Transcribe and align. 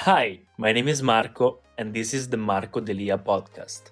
Hi, 0.00 0.40
my 0.58 0.72
name 0.72 0.88
is 0.88 1.02
Marco, 1.02 1.60
and 1.78 1.94
this 1.94 2.12
is 2.12 2.28
the 2.28 2.36
Marco 2.36 2.80
Delia 2.80 3.16
podcast. 3.16 3.90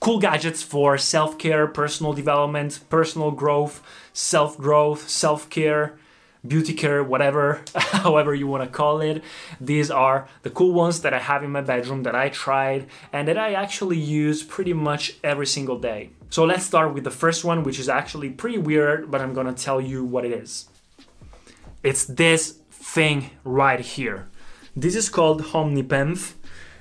Cool 0.00 0.18
gadgets 0.18 0.64
for 0.64 0.98
self 0.98 1.38
care, 1.38 1.68
personal 1.68 2.12
development, 2.12 2.80
personal 2.90 3.30
growth, 3.30 3.82
self 4.12 4.58
growth, 4.58 5.08
self 5.08 5.48
care, 5.48 5.96
beauty 6.46 6.74
care, 6.74 7.04
whatever, 7.04 7.62
however 7.74 8.34
you 8.34 8.48
want 8.48 8.64
to 8.64 8.68
call 8.68 9.00
it. 9.00 9.22
These 9.60 9.90
are 9.90 10.26
the 10.42 10.50
cool 10.50 10.72
ones 10.72 11.00
that 11.02 11.14
I 11.14 11.20
have 11.20 11.44
in 11.44 11.52
my 11.52 11.62
bedroom 11.62 12.02
that 12.02 12.16
I 12.16 12.30
tried 12.30 12.88
and 13.12 13.28
that 13.28 13.38
I 13.38 13.52
actually 13.52 13.98
use 13.98 14.42
pretty 14.42 14.72
much 14.72 15.14
every 15.22 15.46
single 15.46 15.78
day. 15.78 16.10
So 16.30 16.44
let's 16.44 16.66
start 16.66 16.92
with 16.92 17.04
the 17.04 17.12
first 17.12 17.44
one, 17.44 17.62
which 17.62 17.78
is 17.78 17.88
actually 17.88 18.30
pretty 18.30 18.58
weird, 18.58 19.08
but 19.08 19.20
I'm 19.20 19.34
gonna 19.34 19.54
tell 19.54 19.80
you 19.80 20.04
what 20.04 20.24
it 20.24 20.32
is. 20.32 20.68
It's 21.86 22.04
this 22.04 22.58
thing 22.72 23.30
right 23.44 23.78
here. 23.78 24.26
This 24.74 24.96
is 24.96 25.08
called 25.08 25.40
OmniPEMF. 25.42 26.32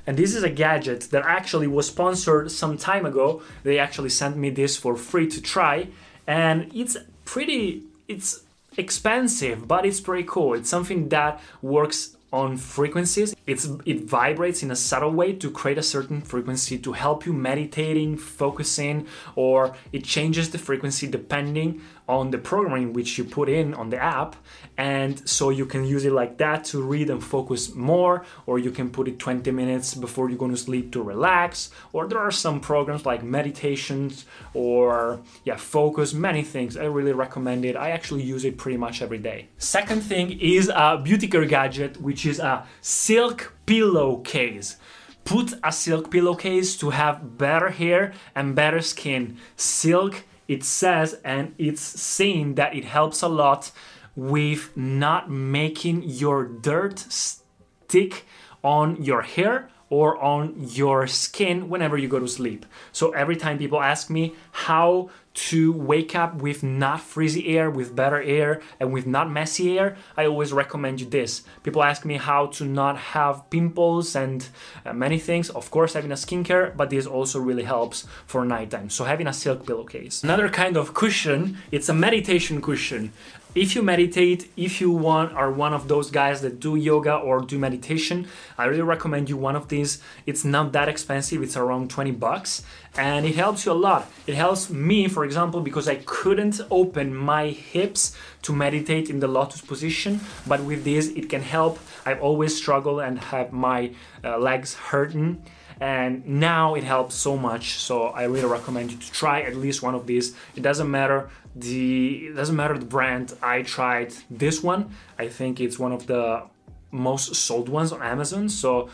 And 0.08 0.17
this 0.17 0.34
is 0.34 0.42
a 0.42 0.50
gadget 0.50 1.02
that 1.12 1.23
actually 1.23 1.67
was 1.67 1.86
sponsored 1.86 2.50
some 2.52 2.75
time 2.75 3.06
ago. 3.06 3.44
They 3.62 3.78
actually 3.78 4.09
sent 4.09 4.36
me 4.36 4.50
this 4.50 4.75
for 4.78 4.95
free 4.95 5.28
to 5.28 5.39
try. 5.39 5.89
And 6.25 6.72
it's 6.73 6.97
pretty, 7.23 7.84
it's 8.08 8.42
expensive, 8.78 9.67
but 9.67 9.86
it's 9.86 10.00
pretty 10.00 10.28
cool. 10.28 10.56
It's 10.56 10.70
something 10.70 11.09
that 11.09 11.40
works 11.62 12.16
on 12.34 12.58
frequencies. 12.58 13.36
It's 13.47 13.69
it 13.86 14.03
vibrates 14.03 14.64
in 14.64 14.69
a 14.72 14.75
subtle 14.75 15.12
way 15.12 15.34
to 15.34 15.50
create 15.50 15.78
a 15.78 15.84
certain 15.84 16.19
frequency 16.22 16.78
to 16.80 16.92
help 16.92 17.25
you 17.25 17.31
meditating, 17.31 18.17
focusing, 18.17 19.08
or 19.36 19.75
it 19.94 20.03
changes 20.03 20.50
the 20.50 20.58
frequency 20.58 21.08
depending 21.08 21.81
on 22.08 22.31
the 22.31 22.38
programming 22.38 22.94
which 22.94 23.17
you 23.17 23.23
put 23.23 23.50
in 23.50 23.73
on 23.73 23.89
the 23.89 24.02
app 24.02 24.36
and 24.78 25.28
so 25.28 25.50
you 25.50 25.66
can 25.66 25.84
use 25.84 26.06
it 26.06 26.12
like 26.12 26.38
that 26.38 26.64
to 26.64 26.81
read 26.81 27.09
and 27.09 27.23
focus 27.23 27.73
more 27.73 28.23
or 28.45 28.59
you 28.59 28.72
can 28.72 28.89
put 28.89 29.08
it 29.08 29.17
20 29.17 29.50
minutes 29.52 29.94
before 29.95 30.30
you 30.30 30.38
go 30.38 30.47
to 30.47 30.58
sleep 30.58 30.92
to 30.92 31.02
relax 31.02 31.72
or 31.94 32.08
there 32.08 32.20
are 32.20 32.31
some 32.31 32.59
programs 32.59 33.06
like 33.06 33.23
meditations 33.23 34.25
or 34.53 35.22
yeah 35.44 35.56
focus 35.56 36.14
many 36.14 36.44
things. 36.44 36.78
I 36.78 36.86
really 36.86 37.14
recommend 37.14 37.66
it. 37.66 37.75
I 37.75 37.89
actually 37.92 38.23
use 38.23 38.45
it 38.45 38.58
pretty 38.58 38.78
much 38.78 39.02
every 39.02 39.17
day. 39.17 39.50
Second 39.58 40.02
thing 40.02 40.40
is 40.40 40.72
a 40.73 41.00
beauty 41.03 41.28
care 41.28 41.45
gadget 41.45 42.00
which 42.02 42.25
is 42.25 42.40
a 42.40 42.66
silk 42.81 43.53
pillowcase. 43.66 44.78
Put 45.23 45.56
a 45.64 45.72
silk 45.72 46.12
pillowcase 46.12 46.78
to 46.78 46.92
have 46.92 47.38
better 47.38 47.69
hair 47.69 48.14
and 48.36 48.56
better 48.56 48.81
skin. 48.81 49.38
Silk 49.56 50.23
it 50.48 50.64
says 50.64 51.20
and 51.24 51.54
it's 51.58 51.82
seen 51.82 52.56
that 52.56 52.76
it 52.76 52.86
helps 52.86 53.22
a 53.22 53.28
lot 53.28 53.72
with 54.16 54.76
not 54.78 55.30
making 55.30 56.04
your 56.04 56.46
dirt 56.46 57.00
stick 57.00 58.26
on 58.64 59.02
your 59.04 59.22
hair 59.22 59.70
or 59.90 60.22
on 60.24 60.56
your 60.58 61.06
skin 61.06 61.70
whenever 61.70 61.98
you 61.98 62.08
go 62.08 62.20
to 62.20 62.28
sleep. 62.28 62.66
So 62.92 63.12
every 63.12 63.36
time 63.36 63.58
people 63.58 63.81
ask 63.81 64.09
me 64.09 64.34
how 64.52 65.09
to 65.35 65.72
wake 65.73 66.16
up 66.16 66.35
with 66.35 66.63
not 66.63 67.01
frizzy 67.01 67.56
air, 67.56 67.69
with 67.69 67.96
better 67.96 68.22
air, 68.22 68.62
and 68.79 68.91
with 68.91 69.06
not 69.06 69.29
messy 69.29 69.78
air, 69.78 69.97
I 70.18 70.25
always 70.25 70.53
recommend 70.53 71.01
you 71.01 71.07
this. 71.07 71.44
People 71.62 71.84
ask 71.84 72.06
me 72.06 72.16
how 72.18 72.47
to 72.47 72.66
not 72.66 72.97
have 72.97 73.50
pimples 73.50 74.16
and 74.16 74.47
uh, 74.85 74.94
many 74.94 75.19
things. 75.19 75.50
Of 75.50 75.69
course, 75.72 75.94
having 75.94 76.12
a 76.12 76.16
skincare, 76.16 76.75
but 76.75 76.90
this 76.90 77.06
also 77.06 77.40
really 77.40 77.63
helps 77.63 78.07
for 78.25 78.45
nighttime. 78.45 78.90
So 78.90 79.03
having 79.03 79.28
a 79.28 79.34
silk 79.34 79.66
pillowcase. 79.66 80.24
Another 80.24 80.50
kind 80.50 80.78
of 80.78 80.94
cushion, 80.94 81.57
it's 81.72 81.90
a 81.90 81.94
meditation 81.94 82.62
cushion 82.62 83.12
if 83.56 83.74
you 83.74 83.82
meditate, 83.82 84.52
if 84.58 84.82
you 84.82 84.92
want 84.92 85.34
are 85.34 85.50
one 85.50 85.74
of 85.74 85.88
those 85.88 86.12
guys 86.12 86.42
that 86.42 86.60
do 86.60 86.76
yoga 86.76 87.16
or 87.16 87.40
do 87.40 87.58
meditation, 87.58 88.28
I 88.58 88.66
really 88.66 88.82
recommend 88.82 89.30
you 89.30 89.38
one 89.38 89.56
of 89.56 89.70
these. 89.70 90.02
It's 90.26 90.44
not 90.44 90.74
that 90.74 90.90
expensive, 90.90 91.42
it's 91.42 91.56
around 91.56 91.90
20 91.90 92.12
bucks 92.12 92.64
and 92.98 93.26
it 93.26 93.36
helps 93.36 93.66
you 93.66 93.72
a 93.72 93.74
lot. 93.74 94.12
It 94.28 94.36
helps 94.36 94.70
me, 94.70 95.08
for 95.08 95.24
example, 95.24 95.62
because 95.62 95.88
I 95.88 95.96
couldn't 96.06 96.60
open 96.70 97.16
my 97.16 97.48
hips 97.48 98.16
to 98.42 98.54
meditate 98.54 99.10
in 99.10 99.22
the 99.22 99.28
lotus 99.28 99.62
position, 99.62 100.20
but 100.46 100.62
with 100.62 100.84
this 100.84 101.08
it 101.08 101.30
can 101.30 101.42
help. 101.42 101.80
I've 102.06 102.22
always 102.22 102.58
struggled 102.58 103.00
and 103.02 103.20
have 103.20 103.54
my 103.54 103.92
uh, 104.24 104.38
legs 104.38 104.74
hurting 104.76 105.42
and 105.80 106.25
now 106.25 106.75
it 106.75 106.84
helps 106.84 107.16
so 107.16 107.36
much 107.36 107.80
so 107.80 108.08
i 108.08 108.24
really 108.24 108.46
recommend 108.46 108.91
you 108.91 108.97
to 108.97 109.12
try 109.12 109.41
at 109.41 109.56
least 109.56 109.81
one 109.81 109.96
of 109.96 110.06
these. 110.08 110.36
It 110.56 110.62
doesn't 110.62 110.90
matter 110.90 111.30
the 111.56 112.28
it 112.28 112.36
doesn't 112.36 112.56
matter 112.56 112.78
the 112.78 112.86
brand. 112.86 113.34
I 113.41 113.62
tried 113.62 114.13
this 114.30 114.62
one. 114.63 114.91
I 115.18 115.28
think 115.28 115.59
it's 115.59 115.80
one 115.80 115.91
of 115.91 116.08
the 116.08 116.44
most 116.91 117.36
sold 117.36 117.68
ones 117.68 117.91
on 117.91 118.02
amazon 118.02 118.47
so 118.47 118.90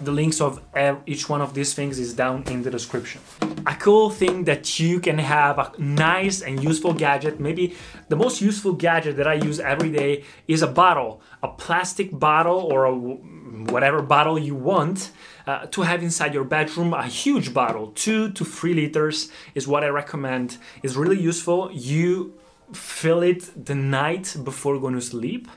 the 0.00 0.12
links 0.12 0.40
of 0.40 0.60
each 1.06 1.28
one 1.28 1.40
of 1.40 1.54
these 1.54 1.74
things 1.74 1.98
is 1.98 2.12
down 2.14 2.44
in 2.48 2.62
the 2.62 2.70
description. 2.70 3.20
A 3.66 3.74
cool 3.74 4.10
thing 4.10 4.44
that 4.44 4.78
you 4.78 5.00
can 5.00 5.18
have 5.18 5.58
a 5.58 5.72
nice 5.78 6.42
and 6.42 6.62
useful 6.62 6.92
gadget, 6.92 7.40
maybe 7.40 7.74
the 8.08 8.16
most 8.16 8.40
useful 8.40 8.72
gadget 8.72 9.16
that 9.16 9.26
I 9.26 9.34
use 9.34 9.58
every 9.58 9.90
day 9.90 10.24
is 10.46 10.62
a 10.62 10.66
bottle, 10.66 11.20
a 11.42 11.48
plastic 11.48 12.16
bottle 12.16 12.60
or 12.60 12.84
a, 12.84 12.94
whatever 12.94 14.02
bottle 14.02 14.38
you 14.38 14.54
want 14.54 15.10
uh, 15.46 15.66
to 15.66 15.82
have 15.82 16.02
inside 16.02 16.34
your 16.34 16.44
bedroom. 16.44 16.92
A 16.92 17.06
huge 17.06 17.54
bottle, 17.54 17.88
two 17.88 18.30
to 18.32 18.44
three 18.44 18.74
liters 18.74 19.30
is 19.54 19.66
what 19.66 19.82
I 19.82 19.88
recommend. 19.88 20.58
It's 20.82 20.94
really 20.94 21.18
useful. 21.18 21.70
You 21.72 22.38
fill 22.72 23.22
it 23.22 23.64
the 23.64 23.74
night 23.74 24.36
before 24.44 24.78
going 24.78 24.94
to 24.94 25.00
sleep, 25.00 25.48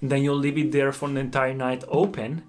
and 0.00 0.10
then 0.10 0.22
you'll 0.22 0.36
leave 0.36 0.58
it 0.58 0.72
there 0.72 0.92
for 0.92 1.08
the 1.08 1.20
entire 1.20 1.54
night 1.54 1.82
open 1.88 2.44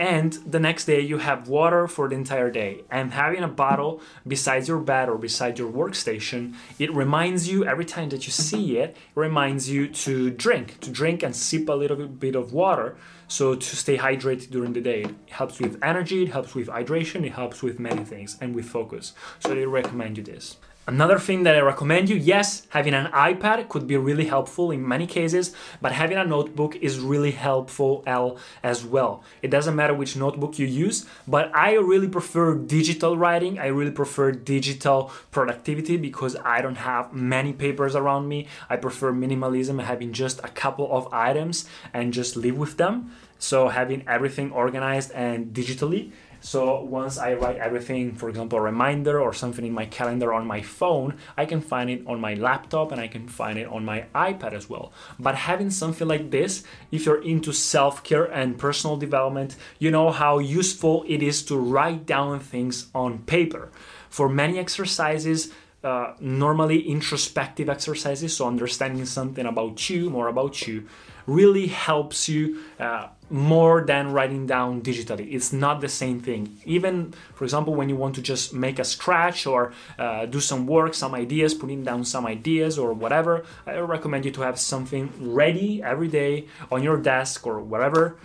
and 0.00 0.32
the 0.46 0.58
next 0.58 0.86
day 0.86 1.00
you 1.00 1.18
have 1.18 1.46
water 1.46 1.86
for 1.86 2.08
the 2.08 2.14
entire 2.14 2.50
day. 2.50 2.84
And 2.90 3.12
having 3.12 3.42
a 3.42 3.48
bottle 3.48 4.00
besides 4.26 4.66
your 4.66 4.78
bed 4.78 5.10
or 5.10 5.18
beside 5.18 5.58
your 5.58 5.70
workstation 5.70 6.54
it 6.78 6.92
reminds 6.94 7.46
you 7.46 7.66
every 7.66 7.84
time 7.84 8.08
that 8.08 8.26
you 8.26 8.32
see 8.32 8.78
it, 8.78 8.90
it 8.90 8.96
reminds 9.14 9.68
you 9.68 9.88
to 9.88 10.30
drink 10.30 10.80
to 10.80 10.90
drink 10.90 11.22
and 11.22 11.36
sip 11.36 11.68
a 11.68 11.74
little 11.74 12.08
bit 12.08 12.34
of 12.34 12.54
water. 12.54 12.96
So 13.28 13.54
to 13.54 13.76
stay 13.76 13.98
hydrated 13.98 14.50
during 14.50 14.72
the 14.72 14.80
day 14.80 15.02
it 15.02 15.14
helps 15.28 15.60
with 15.60 15.78
energy 15.82 16.22
it 16.22 16.32
helps 16.32 16.54
with 16.54 16.68
hydration 16.68 17.26
it 17.26 17.32
helps 17.32 17.62
with 17.62 17.78
many 17.78 18.02
things 18.02 18.38
and 18.40 18.54
with 18.54 18.64
focus. 18.64 19.12
So 19.40 19.52
i 19.52 19.64
recommend 19.64 20.16
you 20.16 20.24
this 20.24 20.56
Another 20.86 21.18
thing 21.20 21.44
that 21.44 21.54
I 21.54 21.60
recommend 21.60 22.08
you, 22.08 22.16
yes, 22.16 22.66
having 22.70 22.94
an 22.94 23.12
iPad 23.12 23.68
could 23.68 23.86
be 23.86 23.96
really 23.96 24.24
helpful 24.24 24.72
in 24.72 24.88
many 24.88 25.06
cases, 25.06 25.54
but 25.80 25.92
having 25.92 26.16
a 26.16 26.24
notebook 26.24 26.74
is 26.76 26.98
really 26.98 27.30
helpful 27.30 28.02
as 28.64 28.84
well. 28.84 29.22
It 29.40 29.52
doesn't 29.52 29.76
matter 29.76 29.94
which 29.94 30.16
notebook 30.16 30.58
you 30.58 30.66
use, 30.66 31.06
but 31.28 31.54
I 31.54 31.74
really 31.74 32.08
prefer 32.08 32.54
digital 32.56 33.16
writing. 33.16 33.58
I 33.58 33.66
really 33.66 33.92
prefer 33.92 34.32
digital 34.32 35.12
productivity 35.30 35.96
because 35.96 36.34
I 36.44 36.60
don't 36.60 36.78
have 36.78 37.12
many 37.12 37.52
papers 37.52 37.94
around 37.94 38.26
me. 38.26 38.48
I 38.68 38.76
prefer 38.76 39.12
minimalism, 39.12 39.80
having 39.80 40.12
just 40.12 40.40
a 40.42 40.48
couple 40.48 40.90
of 40.90 41.12
items 41.12 41.66
and 41.94 42.12
just 42.12 42.36
live 42.36 42.56
with 42.56 42.78
them. 42.78 43.12
So 43.38 43.68
having 43.68 44.02
everything 44.08 44.50
organized 44.50 45.12
and 45.12 45.54
digitally 45.54 46.12
so 46.40 46.82
once 46.82 47.18
I 47.18 47.34
write 47.34 47.56
everything, 47.56 48.14
for 48.14 48.28
example, 48.28 48.58
a 48.58 48.62
reminder 48.62 49.20
or 49.20 49.32
something 49.32 49.64
in 49.64 49.72
my 49.72 49.86
calendar 49.86 50.32
on 50.32 50.46
my 50.46 50.62
phone, 50.62 51.16
I 51.36 51.44
can 51.44 51.60
find 51.60 51.90
it 51.90 52.02
on 52.06 52.20
my 52.20 52.34
laptop 52.34 52.92
and 52.92 53.00
I 53.00 53.08
can 53.08 53.28
find 53.28 53.58
it 53.58 53.66
on 53.66 53.84
my 53.84 54.06
iPad 54.14 54.54
as 54.54 54.68
well. 54.68 54.92
But 55.18 55.34
having 55.34 55.70
something 55.70 56.08
like 56.08 56.30
this, 56.30 56.64
if 56.90 57.04
you're 57.04 57.22
into 57.22 57.52
self 57.52 58.02
care 58.02 58.24
and 58.24 58.58
personal 58.58 58.96
development, 58.96 59.56
you 59.78 59.90
know 59.90 60.10
how 60.10 60.38
useful 60.38 61.04
it 61.06 61.22
is 61.22 61.42
to 61.44 61.56
write 61.56 62.06
down 62.06 62.40
things 62.40 62.86
on 62.94 63.18
paper. 63.18 63.70
For 64.08 64.28
many 64.28 64.58
exercises, 64.58 65.52
uh, 65.84 66.14
normally 66.20 66.88
introspective 66.88 67.68
exercises, 67.68 68.36
so 68.36 68.46
understanding 68.46 69.06
something 69.06 69.46
about 69.46 69.88
you, 69.88 70.10
more 70.10 70.28
about 70.28 70.66
you, 70.66 70.86
really 71.26 71.66
helps 71.66 72.28
you 72.28 72.60
uh, 72.78 73.08
more 73.30 73.84
than 73.84 74.12
writing 74.12 74.46
down 74.46 74.82
digitally. 74.82 75.32
It's 75.32 75.52
not 75.52 75.80
the 75.80 75.88
same 75.88 76.20
thing. 76.20 76.58
Even, 76.64 77.14
for 77.34 77.44
example, 77.44 77.74
when 77.74 77.88
you 77.88 77.96
want 77.96 78.16
to 78.16 78.22
just 78.22 78.52
make 78.52 78.78
a 78.78 78.84
scratch 78.84 79.46
or 79.46 79.72
uh, 79.98 80.26
do 80.26 80.40
some 80.40 80.66
work, 80.66 80.94
some 80.94 81.14
ideas, 81.14 81.54
putting 81.54 81.84
down 81.84 82.04
some 82.04 82.26
ideas 82.26 82.78
or 82.78 82.92
whatever, 82.92 83.44
I 83.66 83.78
recommend 83.78 84.24
you 84.24 84.32
to 84.32 84.40
have 84.42 84.58
something 84.58 85.12
ready 85.18 85.82
every 85.82 86.08
day 86.08 86.46
on 86.72 86.82
your 86.82 86.96
desk 86.96 87.46
or 87.46 87.60
wherever 87.60 88.16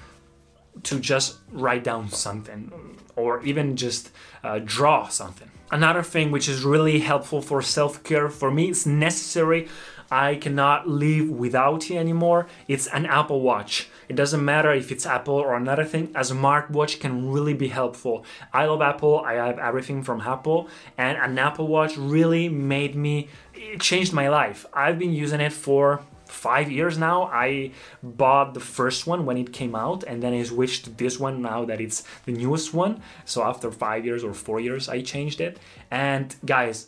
to 0.83 0.99
just 0.99 1.37
write 1.51 1.83
down 1.83 2.09
something 2.09 2.71
or 3.15 3.43
even 3.43 3.75
just 3.75 4.11
uh, 4.43 4.59
draw 4.63 5.07
something. 5.07 5.49
Another 5.71 6.03
thing 6.03 6.31
which 6.31 6.47
is 6.47 6.63
really 6.63 6.99
helpful 6.99 7.41
for 7.41 7.61
self 7.61 8.03
care, 8.03 8.29
for 8.29 8.51
me, 8.51 8.69
it's 8.69 8.85
necessary. 8.85 9.67
I 10.11 10.35
cannot 10.35 10.87
live 10.87 11.29
without 11.29 11.89
it 11.89 11.97
anymore. 11.97 12.47
It's 12.67 12.87
an 12.87 13.05
Apple 13.05 13.41
Watch. 13.41 13.89
It 14.07 14.15
doesn't 14.15 14.43
matter 14.43 14.71
if 14.71 14.91
it's 14.91 15.05
Apple 15.05 15.35
or 15.35 15.55
another 15.55 15.83
thing, 15.83 16.11
a 16.15 16.21
smartwatch 16.21 16.99
can 16.99 17.31
really 17.31 17.53
be 17.53 17.69
helpful. 17.69 18.25
I 18.53 18.65
love 18.65 18.81
Apple, 18.81 19.21
I 19.21 19.33
have 19.33 19.59
everything 19.59 20.03
from 20.03 20.21
Apple, 20.21 20.69
and 20.97 21.17
an 21.17 21.37
Apple 21.39 21.67
Watch 21.67 21.97
really 21.97 22.49
made 22.49 22.95
me, 22.95 23.29
it 23.53 23.81
changed 23.81 24.13
my 24.13 24.29
life. 24.29 24.65
I've 24.73 24.99
been 24.99 25.13
using 25.13 25.41
it 25.41 25.53
for 25.53 26.01
five 26.27 26.71
years 26.71 26.97
now. 26.97 27.23
I 27.23 27.71
bought 28.03 28.53
the 28.53 28.59
first 28.59 29.07
one 29.07 29.25
when 29.25 29.37
it 29.37 29.53
came 29.53 29.75
out, 29.75 30.03
and 30.03 30.21
then 30.21 30.33
I 30.33 30.43
switched 30.43 30.85
to 30.85 30.89
this 30.91 31.19
one 31.19 31.41
now 31.41 31.65
that 31.65 31.81
it's 31.81 32.03
the 32.25 32.31
newest 32.31 32.73
one. 32.73 33.01
So 33.25 33.43
after 33.43 33.71
five 33.71 34.05
years 34.05 34.23
or 34.23 34.33
four 34.33 34.59
years, 34.59 34.89
I 34.89 35.01
changed 35.01 35.41
it. 35.41 35.57
And 35.89 36.35
guys, 36.45 36.87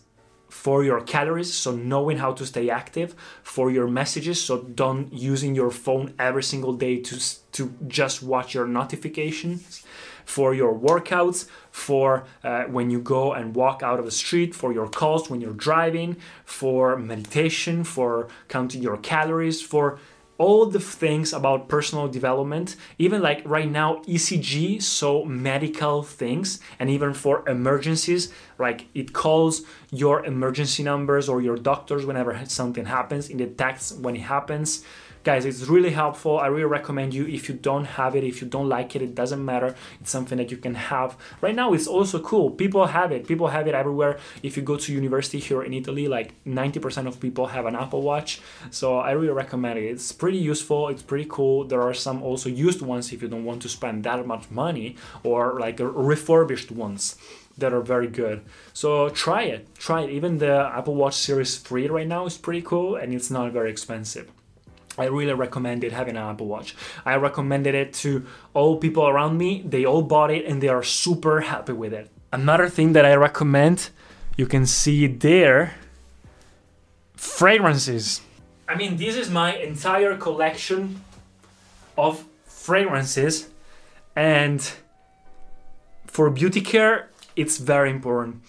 for 0.49 0.83
your 0.83 1.01
calories 1.01 1.53
so 1.53 1.71
knowing 1.71 2.17
how 2.17 2.31
to 2.31 2.45
stay 2.45 2.69
active 2.69 3.15
for 3.43 3.69
your 3.69 3.87
messages 3.87 4.41
so 4.41 4.61
don't 4.63 5.11
using 5.11 5.55
your 5.55 5.71
phone 5.71 6.13
every 6.17 6.43
single 6.43 6.73
day 6.73 6.99
to 7.01 7.19
to 7.51 7.73
just 7.87 8.23
watch 8.23 8.53
your 8.53 8.65
notifications 8.65 9.83
for 10.25 10.53
your 10.53 10.77
workouts 10.77 11.47
for 11.71 12.25
uh, 12.43 12.63
when 12.63 12.89
you 12.89 12.99
go 12.99 13.33
and 13.33 13.55
walk 13.55 13.81
out 13.81 13.99
of 13.99 14.05
the 14.05 14.11
street 14.11 14.53
for 14.53 14.73
your 14.73 14.87
calls 14.87 15.29
when 15.29 15.39
you're 15.39 15.53
driving 15.53 16.15
for 16.43 16.97
meditation 16.97 17.83
for 17.83 18.27
counting 18.47 18.81
your 18.81 18.97
calories 18.97 19.61
for 19.61 19.99
all 20.37 20.65
the 20.65 20.79
things 20.79 21.33
about 21.33 21.67
personal 21.67 22.07
development, 22.07 22.75
even 22.97 23.21
like 23.21 23.41
right 23.45 23.69
now, 23.69 24.01
ECG, 24.07 24.81
so 24.81 25.25
medical 25.25 26.03
things, 26.03 26.59
and 26.79 26.89
even 26.89 27.13
for 27.13 27.47
emergencies, 27.49 28.31
like 28.59 28.85
it 28.93 29.13
calls 29.13 29.63
your 29.91 30.25
emergency 30.25 30.83
numbers 30.83 31.27
or 31.29 31.41
your 31.41 31.57
doctors 31.57 32.05
whenever 32.05 32.39
something 32.45 32.85
happens, 32.85 33.29
it 33.29 33.37
detects 33.37 33.91
when 33.93 34.15
it 34.15 34.21
happens 34.21 34.83
guys 35.27 35.43
it's 35.43 35.67
really 35.67 35.89
helpful. 35.89 36.39
I 36.39 36.47
really 36.47 36.71
recommend 36.79 37.13
you. 37.13 37.23
If 37.27 37.49
you 37.49 37.55
don't 37.69 37.87
have 37.99 38.15
it 38.15 38.23
if 38.23 38.35
you 38.41 38.47
don't 38.55 38.69
like 38.69 38.95
it 38.95 39.01
it 39.01 39.13
doesn't 39.13 39.43
matter. 39.43 39.75
It's 39.99 40.09
something 40.09 40.37
that 40.37 40.51
you 40.53 40.59
can 40.65 40.75
have. 40.91 41.09
Right 41.41 41.57
now 41.61 41.73
it's 41.73 41.89
also 41.95 42.17
cool. 42.31 42.49
People 42.63 42.85
have 42.97 43.11
it. 43.11 43.27
People 43.27 43.49
have 43.55 43.67
it 43.67 43.75
everywhere. 43.75 44.13
If 44.41 44.55
you 44.55 44.63
go 44.63 44.77
to 44.77 44.93
university 45.01 45.39
here 45.39 45.61
in 45.67 45.73
italy 45.73 46.07
like 46.07 46.29
90% 46.45 47.07
of 47.07 47.19
people 47.19 47.47
have 47.47 47.65
an 47.65 47.75
apple 47.75 48.01
watch. 48.01 48.39
So 48.79 48.85
i 48.99 49.11
really 49.11 49.37
recommend 49.43 49.77
it. 49.79 49.85
It's 49.93 50.13
pretty 50.23 50.41
useful. 50.53 50.87
It's 50.87 51.05
pretty 51.11 51.27
cool. 51.37 51.65
There 51.71 51.81
are 51.81 51.93
some 51.93 52.23
also 52.23 52.47
used 52.67 52.81
ones 52.81 53.11
if 53.11 53.21
you 53.21 53.27
don't 53.27 53.47
want 53.49 53.61
to 53.63 53.69
spend 53.77 54.05
that 54.05 54.25
much 54.25 54.45
money 54.49 54.95
or 55.23 55.59
like 55.59 55.77
refurbished 55.81 56.71
ones 56.71 57.17
that 57.57 57.73
are 57.73 57.85
very 57.95 58.07
good. 58.07 58.37
So 58.81 59.09
try 59.09 59.43
it. 59.55 59.61
Try 59.87 59.99
it. 60.05 60.09
Even 60.09 60.37
the 60.37 60.55
Apple 60.77 60.95
Watch 60.95 61.15
Series 61.15 61.57
3 61.57 61.87
right 61.87 62.07
now 62.15 62.25
is 62.25 62.37
pretty 62.37 62.61
cool 62.61 62.95
and 62.95 63.13
it's 63.13 63.29
not 63.29 63.51
very 63.51 63.71
expensive. 63.71 64.27
I 64.97 65.05
really 65.05 65.33
recommended 65.33 65.91
having 65.91 66.17
an 66.17 66.23
Apple 66.23 66.47
Watch. 66.47 66.75
I 67.05 67.15
recommended 67.15 67.75
it 67.75 67.93
to 67.95 68.25
all 68.53 68.77
people 68.77 69.07
around 69.07 69.37
me. 69.37 69.61
They 69.65 69.85
all 69.85 70.01
bought 70.01 70.31
it 70.31 70.45
and 70.45 70.61
they 70.61 70.69
are 70.69 70.83
super 70.83 71.41
happy 71.41 71.73
with 71.73 71.93
it. 71.93 72.09
Another 72.33 72.67
thing 72.67 72.93
that 72.93 73.05
I 73.05 73.15
recommend, 73.15 73.89
you 74.37 74.47
can 74.47 74.65
see 74.65 75.07
there, 75.07 75.75
fragrances. 77.15 78.21
I 78.67 78.75
mean, 78.75 78.97
this 78.97 79.15
is 79.15 79.29
my 79.29 79.55
entire 79.55 80.17
collection 80.17 81.01
of 81.97 82.25
fragrances 82.45 83.49
and 84.15 84.71
for 86.07 86.31
beauty 86.31 86.61
care, 86.61 87.09
it's 87.35 87.59
very 87.59 87.91
important. 87.91 88.41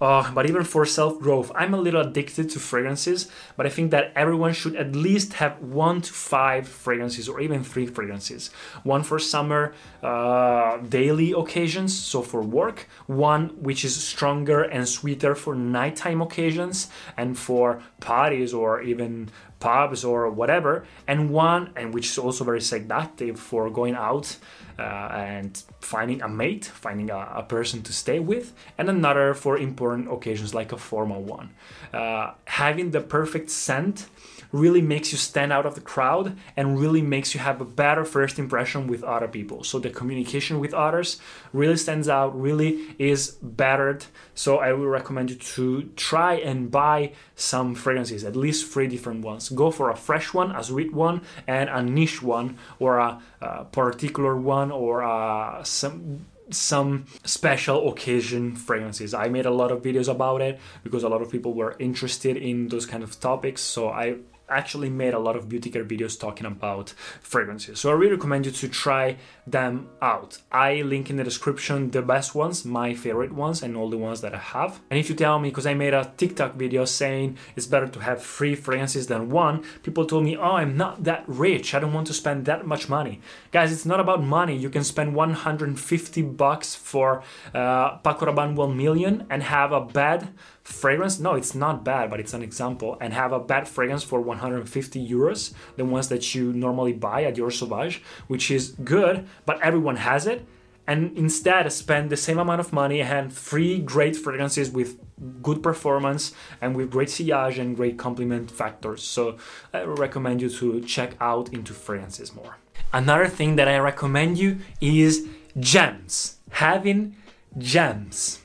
Uh, 0.00 0.30
but 0.32 0.46
even 0.46 0.62
for 0.62 0.84
self 0.84 1.18
growth, 1.18 1.50
I'm 1.54 1.72
a 1.72 1.78
little 1.78 2.02
addicted 2.02 2.50
to 2.50 2.58
fragrances, 2.58 3.30
but 3.56 3.64
I 3.64 3.70
think 3.70 3.90
that 3.92 4.12
everyone 4.14 4.52
should 4.52 4.76
at 4.76 4.94
least 4.94 5.34
have 5.34 5.58
one 5.60 6.02
to 6.02 6.12
five 6.12 6.68
fragrances 6.68 7.28
or 7.28 7.40
even 7.40 7.64
three 7.64 7.86
fragrances. 7.86 8.50
One 8.82 9.02
for 9.02 9.18
summer, 9.18 9.74
uh, 10.02 10.78
daily 10.78 11.32
occasions, 11.32 11.96
so 11.96 12.20
for 12.20 12.42
work, 12.42 12.88
one 13.06 13.48
which 13.60 13.84
is 13.84 13.96
stronger 13.96 14.62
and 14.62 14.86
sweeter 14.86 15.34
for 15.34 15.54
nighttime 15.54 16.20
occasions 16.20 16.88
and 17.16 17.38
for 17.38 17.82
parties 18.00 18.52
or 18.52 18.82
even 18.82 19.30
pubs 19.58 20.04
or 20.04 20.30
whatever, 20.30 20.86
and 21.06 21.30
one 21.30 21.70
and 21.76 21.94
which 21.94 22.06
is 22.06 22.18
also 22.18 22.44
very 22.44 22.60
seductive 22.60 23.38
for 23.38 23.70
going 23.70 23.94
out 23.94 24.36
uh, 24.78 24.82
and 24.82 25.62
finding 25.80 26.20
a 26.22 26.28
mate, 26.28 26.66
finding 26.66 27.10
a, 27.10 27.32
a, 27.36 27.42
person 27.42 27.82
to 27.82 27.92
stay 27.92 28.18
with, 28.18 28.52
and 28.76 28.88
another 28.88 29.32
for 29.32 29.56
important 29.56 30.12
occasions 30.12 30.54
like 30.54 30.72
a 30.72 30.76
formal 30.76 31.22
one. 31.22 31.50
Uh, 31.94 32.32
having 32.44 32.90
the 32.90 33.00
perfect 33.00 33.48
scent 33.50 34.06
really 34.52 34.82
makes 34.82 35.12
you 35.12 35.18
stand 35.18 35.52
out 35.52 35.66
of 35.66 35.74
the 35.74 35.80
crowd 35.80 36.36
and 36.56 36.78
really 36.78 37.02
makes 37.02 37.34
you 37.34 37.40
have 37.40 37.60
a 37.60 37.64
better 37.64 38.04
first 38.04 38.38
impression 38.38 38.86
with 38.86 39.02
other 39.02 39.28
people. 39.28 39.64
So 39.64 39.78
the 39.78 39.90
communication 39.90 40.60
with 40.60 40.74
others 40.74 41.20
really 41.52 41.76
stands 41.76 42.08
out, 42.08 42.38
really 42.40 42.94
is 42.98 43.32
bettered. 43.42 44.06
So 44.34 44.58
I 44.58 44.72
will 44.72 44.86
recommend 44.86 45.30
you 45.30 45.36
to 45.36 45.82
try 45.96 46.34
and 46.34 46.70
buy 46.70 47.12
some 47.36 47.74
fragrances, 47.74 48.24
at 48.24 48.34
least 48.34 48.72
three 48.72 48.88
different 48.88 49.22
ones. 49.22 49.50
Go 49.50 49.70
for 49.70 49.90
a 49.90 49.96
fresh 49.96 50.34
one, 50.34 50.50
a 50.56 50.64
sweet 50.64 50.92
one, 50.92 51.20
and 51.46 51.68
a 51.68 51.82
niche 51.82 52.22
one, 52.22 52.56
or 52.78 52.98
a, 52.98 53.20
a 53.40 53.64
particular 53.66 54.34
one, 54.34 54.72
or 54.72 55.02
a, 55.02 55.60
some 55.62 56.26
some 56.50 57.06
special 57.24 57.88
occasion 57.90 58.54
fragrances. 58.54 59.12
I 59.12 59.28
made 59.28 59.46
a 59.46 59.50
lot 59.50 59.72
of 59.72 59.82
videos 59.82 60.08
about 60.08 60.40
it 60.40 60.60
because 60.84 61.02
a 61.02 61.08
lot 61.08 61.20
of 61.20 61.30
people 61.30 61.54
were 61.54 61.74
interested 61.78 62.36
in 62.36 62.68
those 62.68 62.86
kind 62.86 63.02
of 63.02 63.18
topics. 63.18 63.60
So 63.62 63.88
I 63.88 64.18
actually 64.48 64.90
made 64.90 65.14
a 65.14 65.18
lot 65.18 65.36
of 65.36 65.48
beauty 65.48 65.70
care 65.70 65.84
videos 65.84 66.18
talking 66.18 66.46
about 66.46 66.90
fragrances. 67.20 67.80
So 67.80 67.90
I 67.90 67.94
really 67.94 68.14
recommend 68.14 68.46
you 68.46 68.52
to 68.52 68.68
try 68.68 69.16
them 69.46 69.88
out. 70.00 70.38
I 70.50 70.82
link 70.82 71.10
in 71.10 71.16
the 71.16 71.24
description 71.24 71.90
the 71.90 72.02
best 72.02 72.34
ones, 72.34 72.64
my 72.64 72.94
favorite 72.94 73.32
ones, 73.32 73.62
and 73.62 73.76
all 73.76 73.90
the 73.90 73.96
ones 73.96 74.20
that 74.20 74.34
I 74.34 74.38
have. 74.38 74.80
And 74.90 74.98
if 74.98 75.08
you 75.08 75.14
tell 75.14 75.38
me, 75.38 75.50
because 75.50 75.66
I 75.66 75.74
made 75.74 75.94
a 75.94 76.12
TikTok 76.16 76.54
video 76.54 76.84
saying 76.84 77.36
it's 77.54 77.66
better 77.66 77.88
to 77.88 78.00
have 78.00 78.22
three 78.22 78.54
fragrances 78.54 79.06
than 79.06 79.30
one, 79.30 79.64
people 79.82 80.06
told 80.06 80.24
me, 80.24 80.36
oh, 80.36 80.56
I'm 80.56 80.76
not 80.76 81.04
that 81.04 81.24
rich. 81.26 81.74
I 81.74 81.78
don't 81.78 81.92
want 81.92 82.06
to 82.08 82.14
spend 82.14 82.44
that 82.46 82.66
much 82.66 82.88
money. 82.88 83.20
Guys, 83.52 83.72
it's 83.72 83.86
not 83.86 84.00
about 84.00 84.22
money. 84.22 84.56
You 84.56 84.70
can 84.70 84.84
spend 84.84 85.14
150 85.14 86.22
bucks 86.22 86.74
for 86.74 87.22
uh, 87.54 87.96
Paco 87.98 88.26
Rabanne 88.26 88.54
1 88.54 88.76
million 88.76 89.26
and 89.30 89.42
have 89.42 89.72
a 89.72 89.80
bed 89.80 90.28
fragrance 90.66 91.20
no 91.20 91.34
it's 91.34 91.54
not 91.54 91.84
bad 91.84 92.10
but 92.10 92.18
it's 92.18 92.34
an 92.34 92.42
example. 92.42 92.98
And 93.00 93.12
have 93.12 93.32
a 93.32 93.38
bad 93.38 93.68
fragrance 93.68 94.02
for 94.02 94.20
150 94.20 95.08
euros 95.08 95.52
the 95.76 95.84
ones 95.84 96.08
that 96.08 96.34
you 96.34 96.52
normally 96.52 96.92
buy 96.92 97.24
at 97.24 97.36
Dior 97.36 97.52
Sauvage 97.52 98.02
which 98.26 98.50
is 98.50 98.70
good 98.82 99.26
but 99.44 99.60
everyone 99.62 99.96
has 99.96 100.26
it. 100.26 100.44
And 100.88 101.16
instead 101.18 101.70
spend 101.72 102.10
the 102.10 102.16
same 102.16 102.38
amount 102.38 102.60
of 102.60 102.72
money 102.72 103.00
and 103.00 103.32
three 103.32 103.80
great 103.80 104.16
fragrances 104.16 104.70
with 104.70 104.98
good 105.42 105.62
performance 105.62 106.32
and 106.60 106.76
with 106.76 106.90
great 106.90 107.10
sillage 107.10 107.58
and 107.58 107.74
great 107.74 107.98
compliment 107.98 108.50
factors. 108.50 109.02
So 109.02 109.36
i 109.72 109.82
recommend 109.82 110.42
you 110.42 110.48
to 110.48 110.80
check 110.82 111.16
out 111.20 111.52
into 111.52 111.72
fragrances 111.72 112.34
more. 112.34 112.56
Another 112.92 113.28
thing 113.28 113.56
that 113.56 113.68
i 113.68 113.78
recommend 113.78 114.38
you 114.38 114.58
is 114.80 115.26
gems. 115.58 116.36
Having 116.50 117.16
gems 117.58 118.40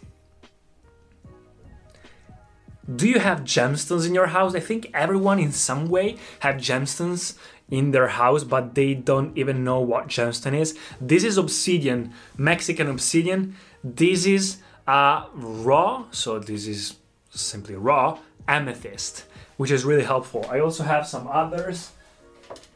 do 2.96 3.08
you 3.08 3.20
have 3.20 3.42
gemstones 3.42 4.08
in 4.08 4.14
your 4.14 4.28
house? 4.28 4.56
I 4.56 4.60
think 4.60 4.90
everyone 4.94 5.40
in 5.40 5.52
some 5.52 5.88
way 5.88 6.18
have 6.40 6.56
gemstones 6.56 7.38
in 7.70 7.92
their 7.92 8.08
house, 8.08 8.44
but 8.44 8.76
they 8.76 8.94
don't 8.94 9.38
even 9.38 9.64
know 9.64 9.80
what 9.80 10.08
gemstone 10.08 10.60
is. 10.60 10.78
This 11.00 11.24
is 11.24 11.38
obsidian, 11.38 12.14
Mexican 12.38 12.88
obsidian. 12.88 13.56
This 13.84 14.26
is 14.26 14.58
a 14.88 15.26
raw, 15.34 16.06
so 16.12 16.40
this 16.40 16.68
is 16.68 16.96
simply 17.30 17.76
raw 17.76 18.20
amethyst, 18.48 19.26
which 19.58 19.72
is 19.72 19.86
really 19.86 20.04
helpful. 20.04 20.46
I 20.50 20.60
also 20.60 20.84
have 20.84 21.08
some 21.08 21.28
others. 21.28 21.92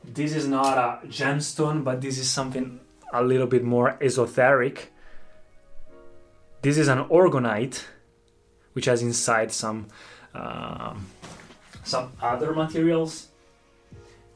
This 0.03 0.33
is 0.33 0.47
not 0.47 0.77
a 0.77 1.07
gemstone, 1.07 1.83
but 1.83 1.99
this 2.01 2.17
is 2.17 2.29
something 2.29 2.79
a 3.11 3.23
little 3.23 3.47
bit 3.47 3.63
more 3.63 3.97
esoteric. 3.99 4.93
This 6.61 6.77
is 6.77 6.87
an 6.87 7.03
orgonite 7.05 7.83
which 8.75 8.85
has 8.85 9.01
inside 9.01 9.51
some 9.51 9.87
um, 10.33 11.07
some 11.83 12.11
other 12.21 12.53
materials. 12.53 13.27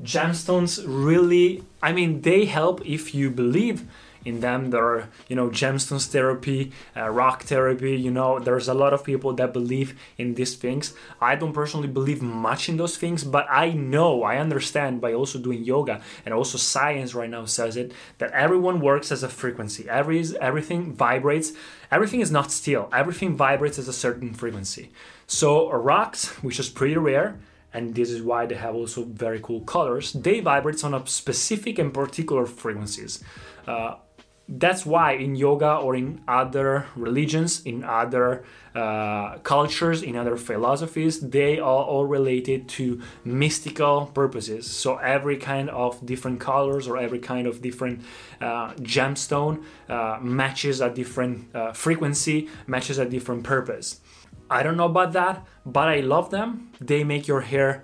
Gemstones 0.02 0.82
really, 0.88 1.64
I 1.84 1.92
mean, 1.92 2.22
they 2.22 2.46
help 2.46 2.86
if 2.86 3.14
you 3.14 3.30
believe 3.30 3.86
in 4.26 4.40
them. 4.40 4.72
There 4.72 4.84
are 4.84 5.10
you 5.28 5.36
know 5.36 5.50
gemstones 5.50 6.08
therapy 6.08 6.72
uh, 6.96 7.10
rock 7.10 7.44
therapy 7.44 7.96
you 7.96 8.12
know 8.12 8.40
there's 8.40 8.68
a 8.68 8.74
lot 8.74 8.94
of 8.94 9.04
people 9.04 9.34
that 9.34 9.54
believe 9.54 10.00
in 10.18 10.36
these 10.36 10.56
things. 10.56 10.94
I 11.22 11.36
don't 11.36 11.54
personally 11.54 11.88
believe 11.88 12.22
much 12.22 12.70
in 12.70 12.78
those 12.78 12.98
things 12.98 13.24
but 13.24 13.46
i 13.50 13.72
know 13.72 14.24
i 14.24 14.38
understand 14.38 15.02
by 15.02 15.14
also 15.14 15.40
doing 15.40 15.64
yoga 15.64 16.02
and 16.26 16.34
also 16.34 16.58
science 16.58 17.14
right 17.14 17.30
now 17.30 17.46
says 17.46 17.78
it 17.78 17.92
that 18.18 18.32
everyone 18.32 18.80
works 18.80 19.12
as 19.12 19.24
a 19.24 19.30
frequency. 19.30 19.90
Every 19.90 20.24
everything 20.42 20.94
vibrates. 20.94 21.54
Everything 21.92 22.22
is 22.22 22.32
not 22.32 22.52
still. 22.52 22.90
Everything 22.94 23.36
vibrates 23.36 23.80
as 23.80 23.88
a 23.88 23.94
certain 23.94 24.34
frequency. 24.34 24.92
So 25.28 25.72
rocks 25.72 26.28
which 26.44 26.60
is 26.60 26.70
pretty 26.70 26.98
rare 26.98 27.40
and 27.74 27.94
this 27.94 28.10
is 28.10 28.22
why 28.22 28.46
they 28.46 28.56
have 28.56 28.74
also 28.74 29.04
very 29.04 29.40
cool 29.40 29.62
colors 29.62 30.14
they 30.14 30.40
vibrate 30.40 30.84
on 30.84 30.94
a 30.96 31.06
specific 31.08 31.80
and 31.80 31.94
particular 31.94 32.46
frequencies. 32.46 33.24
Uh, 33.68 33.96
that's 34.52 34.84
why 34.84 35.12
in 35.12 35.36
yoga 35.36 35.76
or 35.76 35.96
in 35.96 36.22
other 36.28 36.88
religions 36.96 37.62
in 37.66 37.84
other 37.84 38.44
uh, 38.74 39.38
cultures 39.40 40.02
in 40.02 40.16
other 40.16 40.36
philosophies 40.36 41.20
they 41.20 41.60
are 41.60 41.84
all 41.84 42.06
related 42.06 42.68
to 42.68 43.00
mystical 43.24 44.08
purposes. 44.08 44.68
So 44.68 44.98
every 44.98 45.38
kind 45.38 45.70
of 45.70 46.04
different 46.04 46.40
colors 46.40 46.88
or 46.88 46.98
every 46.98 47.20
kind 47.20 47.46
of 47.46 47.62
different 47.62 48.02
uh, 48.42 48.74
gemstone 48.74 49.64
uh, 49.88 50.18
matches 50.20 50.82
a 50.82 50.90
different 50.90 51.56
uh, 51.56 51.72
frequency 51.74 52.50
matches 52.66 52.98
a 52.98 53.06
different 53.06 53.44
purpose. 53.44 54.02
I 54.50 54.64
don't 54.64 54.78
know 54.78 54.86
about 54.86 55.14
that 55.14 55.46
but 55.64 55.88
i 55.88 56.00
love 56.00 56.32
them. 56.32 56.72
They 56.82 57.04
make 57.04 57.28
your 57.28 57.42
hair 57.42 57.84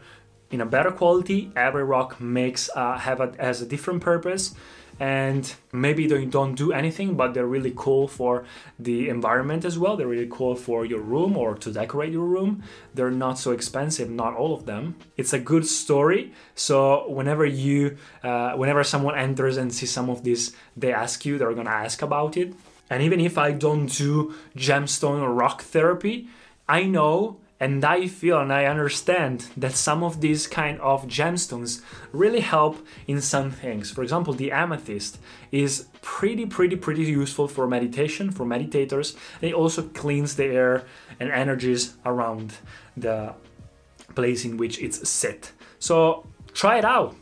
in 0.50 0.62
a 0.62 0.66
better 0.66 0.90
quality. 0.90 1.52
Every 1.56 1.84
rock 1.84 2.20
makes 2.20 2.72
uh, 2.76 2.98
have 2.98 3.20
a, 3.20 3.34
has 3.38 3.62
a 3.62 3.68
different 3.68 4.02
purpose 4.02 4.56
and 5.00 5.56
maybe 5.74 6.08
they 6.08 6.26
don't 6.26 6.56
do 6.56 6.72
anything 6.72 7.16
but 7.16 7.34
they're 7.34 7.46
really 7.46 7.74
cool 7.76 8.08
for 8.08 8.46
the 8.80 9.10
environment 9.10 9.66
as 9.66 9.78
well. 9.78 9.98
They're 9.98 10.08
really 10.08 10.30
cool 10.30 10.56
for 10.56 10.86
your 10.86 11.02
room 11.02 11.36
or 11.36 11.56
to 11.56 11.72
decorate 11.72 12.12
your 12.12 12.26
room. 12.26 12.64
They're 12.94 13.12
not 13.12 13.38
so 13.38 13.52
expensive 13.52 14.10
not 14.10 14.36
all 14.36 14.54
of 14.54 14.66
them. 14.66 14.96
It's 15.18 15.34
a 15.34 15.40
good 15.40 15.66
story. 15.66 16.34
So 16.56 17.10
whenever 17.10 17.46
you 17.46 17.98
uh, 18.24 18.54
whenever 18.54 18.84
someone 18.84 19.18
enters 19.18 19.58
and 19.58 19.74
sees 19.74 19.92
some 19.92 20.10
of 20.10 20.24
these 20.24 20.56
they 20.78 20.94
ask 20.94 21.26
you 21.26 21.38
they're 21.38 21.54
gonna 21.54 21.70
ask 21.70 22.02
about 22.02 22.38
it. 22.38 22.54
And 22.90 23.02
even 23.02 23.20
if 23.20 23.38
i 23.38 23.52
don't 23.52 23.88
do 23.88 24.36
gemstone 24.56 25.22
or 25.22 25.34
rock 25.34 25.64
therapy 25.64 26.28
i 26.70 26.84
know 26.84 27.40
and 27.60 27.84
I 27.86 28.08
feel 28.08 28.40
and 28.40 28.52
I 28.52 28.66
understand 28.66 29.48
that 29.56 29.74
some 29.74 30.04
of 30.04 30.20
these 30.20 30.46
kind 30.46 30.80
of 30.82 31.08
gemstones 31.08 31.82
really 32.12 32.42
help 32.42 32.86
in 33.08 33.22
some 33.22 33.50
things. 33.50 33.92
For 33.92 34.04
example, 34.04 34.34
the 34.34 34.52
amethyst 34.52 35.20
is 35.52 35.88
pretty, 36.02 36.46
pretty, 36.46 36.76
pretty 36.76 37.04
useful 37.04 37.48
for 37.48 37.66
meditation, 37.66 38.30
for 38.30 38.46
meditators. 38.46 39.16
It 39.42 39.54
also 39.54 39.84
cleans 39.84 40.36
the 40.36 40.46
air 40.46 40.84
and 41.20 41.32
energies 41.32 41.96
around 42.06 42.56
the 42.98 43.34
place 44.16 44.44
in 44.44 44.58
which 44.58 44.82
it's 44.82 45.08
set. 45.08 45.52
So 45.80 46.28
try 46.54 46.78
it 46.78 46.86
out. 46.86 47.16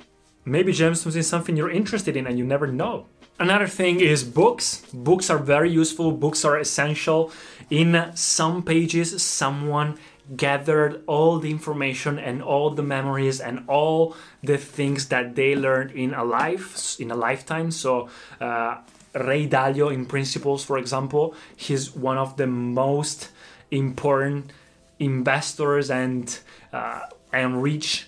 Maybe 0.46 0.74
gemstones 0.74 1.16
is 1.16 1.28
something 1.28 1.56
you're 1.56 1.72
interested 1.72 2.18
in 2.18 2.26
and 2.26 2.40
you 2.40 2.44
never 2.44 2.68
know. 2.68 3.06
Another 3.40 3.68
thing 3.68 4.00
is 4.00 4.24
books. 4.24 4.84
Books 4.94 5.30
are 5.30 5.40
very 5.40 5.70
useful, 5.70 6.12
books 6.12 6.46
are 6.46 6.58
essential. 6.58 7.32
In 7.70 8.12
some 8.16 8.62
pages, 8.62 9.22
someone 9.24 9.98
gathered 10.36 11.04
all 11.06 11.40
the 11.40 11.52
information 11.52 12.18
and 12.18 12.42
all 12.42 12.70
the 12.70 12.84
memories 12.84 13.42
and 13.42 13.64
all 13.68 14.16
the 14.42 14.58
things 14.58 15.10
that 15.10 15.36
they 15.36 15.56
learned 15.56 15.92
in 15.92 16.14
a 16.14 16.24
life 16.24 17.00
in 17.00 17.12
a 17.12 17.16
lifetime. 17.16 17.72
So 17.72 18.10
uh, 18.40 18.78
ray 19.14 19.48
dalio 19.48 19.94
in 19.94 20.06
principles 20.06 20.66
for 20.66 20.78
example 20.78 21.36
he's 21.56 21.96
one 21.96 22.18
of 22.18 22.38
the 22.38 22.48
most 22.48 23.30
important 23.70 24.52
investors 25.00 25.92
and 25.92 26.40
uh, 26.72 27.02
and 27.32 27.62
rich 27.62 28.08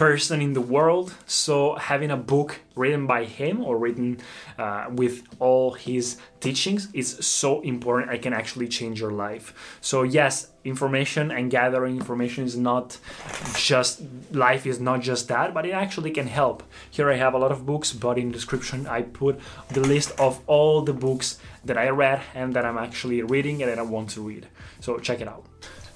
person 0.00 0.40
in 0.40 0.54
the 0.54 0.62
world. 0.62 1.14
So 1.26 1.74
having 1.74 2.10
a 2.10 2.16
book 2.16 2.60
written 2.74 3.06
by 3.06 3.24
him 3.24 3.62
or 3.62 3.76
written 3.76 4.16
uh, 4.58 4.86
with 4.90 5.22
all 5.40 5.72
his 5.72 6.16
teachings 6.40 6.88
is 6.94 7.08
so 7.20 7.60
important. 7.60 8.10
I 8.10 8.16
can 8.16 8.32
actually 8.32 8.68
change 8.68 8.98
your 8.98 9.10
life. 9.10 9.52
So 9.82 10.02
yes, 10.02 10.52
information 10.64 11.30
and 11.30 11.50
gathering 11.50 11.98
information 11.98 12.44
is 12.44 12.56
not 12.56 12.96
just 13.54 14.00
life 14.32 14.64
is 14.64 14.80
not 14.80 15.02
just 15.02 15.28
that, 15.28 15.52
but 15.52 15.66
it 15.66 15.72
actually 15.72 16.12
can 16.12 16.28
help. 16.28 16.62
Here 16.90 17.10
I 17.10 17.16
have 17.16 17.34
a 17.34 17.38
lot 17.38 17.52
of 17.52 17.66
books, 17.66 17.92
but 17.92 18.16
in 18.16 18.30
description 18.30 18.86
I 18.86 19.02
put 19.02 19.38
the 19.68 19.80
list 19.80 20.18
of 20.18 20.40
all 20.46 20.80
the 20.80 20.94
books 20.94 21.38
that 21.66 21.76
I 21.76 21.90
read 21.90 22.22
and 22.34 22.54
that 22.54 22.64
I'm 22.64 22.78
actually 22.78 23.20
reading 23.20 23.62
and 23.62 23.70
that 23.70 23.78
I 23.78 23.82
want 23.82 24.08
to 24.14 24.22
read. 24.22 24.48
So 24.80 24.98
check 24.98 25.20
it 25.20 25.28
out. 25.28 25.44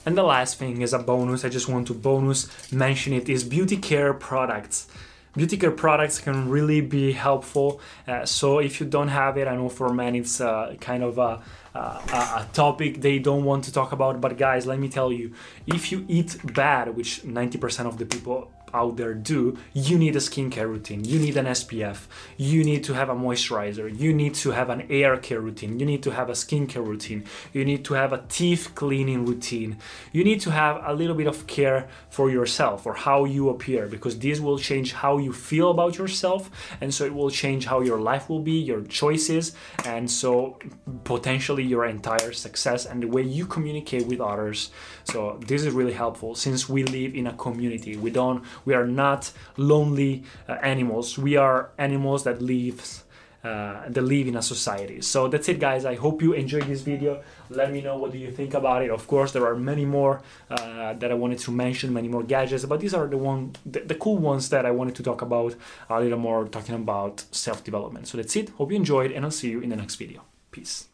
And 0.06 0.16
the 0.16 0.23
last 0.23 0.58
thing 0.58 0.82
is 0.82 0.92
a 0.92 0.99
bonus, 0.99 1.44
I 1.44 1.49
just 1.49 1.68
want 1.68 1.87
to 1.87 1.94
bonus 1.94 2.49
mention 2.73 3.12
it, 3.12 3.28
is 3.28 3.42
beauty 3.42 3.76
care 3.76 4.12
products. 4.12 4.87
Beauty 5.34 5.56
care 5.56 5.73
products 5.73 6.20
can 6.20 6.49
really 6.49 6.80
be 6.80 7.12
helpful. 7.12 7.80
Uh, 8.06 8.25
so 8.25 8.58
if 8.58 8.80
you 8.80 8.87
don't 8.87 9.08
have 9.08 9.37
it, 9.37 9.49
I 9.49 9.56
know 9.56 9.68
for 9.68 9.92
men 9.92 10.14
it's 10.14 10.40
uh, 10.40 10.76
kind 10.80 11.02
of 11.02 11.18
a, 11.18 11.42
a, 11.75 11.78
a, 11.78 12.49
topic 12.52 13.00
they 13.00 13.18
don't 13.18 13.44
want 13.44 13.64
to 13.64 13.73
talk 13.73 13.90
about. 13.92 14.20
But 14.20 14.38
guys, 14.38 14.66
let 14.66 14.78
me 14.78 14.88
tell 14.88 15.11
you, 15.11 15.32
if 15.66 15.90
you 15.90 16.04
eat 16.06 16.38
bad, 16.54 16.94
which 16.94 17.23
90% 17.23 17.87
of 17.87 17.99
the 17.99 18.06
people 18.06 18.52
out 18.75 18.97
there 18.97 19.14
do, 19.14 19.57
you 19.73 19.99
need 19.99 20.16
a 20.16 20.19
skincare 20.19 20.69
routine. 20.69 21.04
You 21.04 21.19
need 21.19 21.37
an 21.37 21.47
SPF. 21.47 22.07
You 22.37 22.64
need 22.64 22.85
to 22.85 22.95
have 22.95 23.09
a 23.09 23.14
moisturizer. 23.14 23.87
You 23.99 24.12
need 24.12 24.35
to 24.37 24.50
have 24.50 24.69
an 24.71 24.87
air 24.90 25.16
care 25.16 25.40
routine. 25.40 25.78
You 25.78 25.87
need 25.87 26.02
to 26.02 26.11
have 26.11 26.28
a 26.28 26.33
skincare 26.33 26.87
routine. 26.87 27.25
You 27.52 27.64
need 27.64 27.85
to 27.87 27.95
have 27.95 28.12
a 28.12 28.25
teeth 28.28 28.73
cleaning 28.75 29.25
routine. 29.25 29.78
You 30.12 30.25
need 30.25 30.40
to 30.43 30.50
have 30.50 30.83
a 30.85 30.93
little 30.93 31.14
bit 31.14 31.26
of 31.26 31.47
care 31.47 31.88
for 32.11 32.31
yourself 32.31 32.87
or 32.87 32.95
how 32.95 33.25
you 33.25 33.49
appear 33.49 33.87
because 33.87 34.19
this 34.19 34.40
will 34.40 34.59
change 34.59 34.93
how 34.93 35.19
you 35.19 35.33
feel 35.33 35.71
about 35.71 35.97
yourself. 35.97 36.50
And 36.81 36.93
so 36.93 37.04
it 37.04 37.14
will 37.14 37.31
change 37.31 37.66
how 37.66 37.81
your 37.81 38.00
life 38.00 38.28
will 38.28 38.40
be, 38.40 38.59
your 38.59 38.83
choices, 38.83 39.54
and 39.85 40.11
so 40.11 40.59
potentially 41.04 41.62
your 41.62 41.85
entire 41.87 42.33
success 42.33 42.87
and 42.87 43.02
the 43.02 43.09
way 43.09 43.23
you 43.23 43.47
communicate 43.47 44.07
with 44.07 44.21
others. 44.21 44.71
So 45.04 45.38
this 45.47 45.64
is 45.64 45.73
really 45.73 45.93
helpful 45.93 46.35
since 46.35 46.69
we 46.69 46.85
live 46.85 47.14
in 47.14 47.26
a 47.26 47.33
community. 47.35 47.97
We 47.97 48.11
don't 48.11 48.45
we 48.64 48.75
are 48.75 48.87
not 48.87 49.33
lonely 49.56 50.25
uh, 50.49 50.52
animals. 50.62 51.18
We 51.18 51.37
are 51.37 51.71
animals 51.78 52.25
that 52.25 52.40
live 52.42 53.04
uh, 53.44 53.87
that 53.90 54.00
live 54.00 54.26
in 54.26 54.37
a 54.37 54.42
society. 54.42 55.02
So 55.02 55.28
that's 55.28 55.50
it, 55.50 55.61
guys. 55.61 55.85
I 55.85 55.97
hope 55.97 56.23
you 56.23 56.33
enjoyed 56.33 56.64
this 56.64 56.80
video. 56.80 57.23
Let 57.50 57.71
me 57.71 57.83
know 57.83 57.99
what 57.99 58.11
do 58.11 58.16
you 58.16 58.30
think 58.30 58.54
about 58.54 58.83
it. 58.83 58.90
Of 58.90 59.06
course, 59.06 59.33
there 59.33 59.47
are 59.47 59.54
many 59.54 59.85
more 59.85 60.23
uh, 60.50 60.94
that 60.94 61.11
I 61.11 61.14
wanted 61.14 61.40
to 61.40 61.50
mention, 61.50 61.92
many 61.92 62.09
more 62.09 62.23
gadgets, 62.23 62.64
but 62.64 62.80
these 62.80 62.94
are 62.94 63.06
the 63.06 63.18
one, 63.18 63.52
the, 63.66 63.80
the 63.80 63.97
cool 63.97 64.16
ones 64.16 64.49
that 64.49 64.64
I 64.64 64.71
wanted 64.71 64.94
to 64.94 65.02
talk 65.02 65.21
about 65.21 65.54
a 65.90 66.00
little 66.00 66.18
more, 66.18 66.49
talking 66.49 66.75
about 66.75 67.25
self-development. 67.33 68.09
So 68.09 68.16
that's 68.16 68.35
it. 68.35 68.49
Hope 68.49 68.71
you 68.71 68.76
enjoyed, 68.76 69.12
and 69.12 69.26
I'll 69.26 69.30
see 69.30 69.50
you 69.50 69.61
in 69.61 69.68
the 69.68 69.76
next 69.76 69.97
video. 69.97 70.23
Peace. 70.50 70.87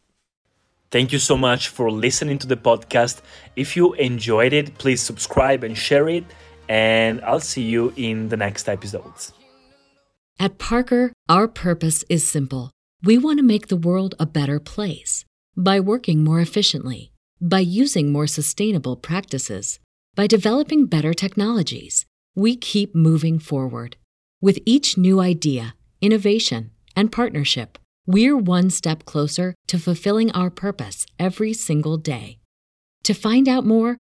Thank 0.90 1.12
you 1.12 1.20
so 1.20 1.36
much 1.36 1.68
for 1.68 1.88
listening 1.88 2.38
to 2.38 2.48
the 2.48 2.56
podcast. 2.56 3.20
If 3.54 3.76
you 3.76 3.92
enjoyed 3.94 4.52
it, 4.52 4.76
please 4.76 5.00
subscribe 5.00 5.62
and 5.62 5.78
share 5.78 6.08
it 6.08 6.24
and 6.70 7.20
I'll 7.22 7.40
see 7.40 7.62
you 7.62 7.92
in 7.96 8.28
the 8.28 8.36
next 8.36 8.68
episodes. 8.68 9.32
At 10.38 10.56
Parker, 10.56 11.12
our 11.28 11.48
purpose 11.48 12.04
is 12.08 12.26
simple. 12.26 12.70
We 13.02 13.18
want 13.18 13.40
to 13.40 13.42
make 13.42 13.66
the 13.66 13.76
world 13.76 14.14
a 14.20 14.24
better 14.24 14.60
place 14.60 15.24
by 15.56 15.80
working 15.80 16.22
more 16.22 16.40
efficiently, 16.40 17.12
by 17.40 17.58
using 17.58 18.12
more 18.12 18.28
sustainable 18.28 18.96
practices, 18.96 19.80
by 20.14 20.28
developing 20.28 20.86
better 20.86 21.12
technologies. 21.12 22.06
We 22.36 22.54
keep 22.54 22.94
moving 22.94 23.40
forward. 23.40 23.96
With 24.40 24.60
each 24.64 24.96
new 24.96 25.18
idea, 25.18 25.74
innovation, 26.00 26.70
and 26.94 27.10
partnership, 27.10 27.78
we're 28.06 28.36
one 28.36 28.70
step 28.70 29.04
closer 29.04 29.54
to 29.66 29.78
fulfilling 29.78 30.30
our 30.32 30.50
purpose 30.50 31.04
every 31.18 31.52
single 31.52 31.96
day. 31.96 32.38
To 33.02 33.12
find 33.12 33.48
out 33.48 33.66
more, 33.66 33.98